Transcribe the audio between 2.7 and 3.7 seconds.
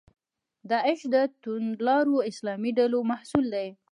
ډلو محصول دی.